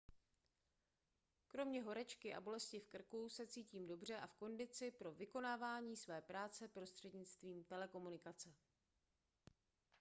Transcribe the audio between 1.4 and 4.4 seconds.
kromě horečky a bolesti v krku se cítím dobře a v